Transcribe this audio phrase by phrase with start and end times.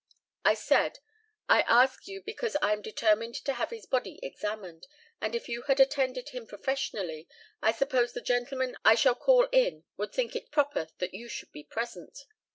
[0.43, 0.97] I said,
[1.47, 4.87] "I ask you, because I am determined to have his body examined;
[5.21, 7.27] and if you had attended him professionally
[7.61, 11.51] I suppose the gentleman I shall call in would think it proper that you should
[11.51, 12.25] be present."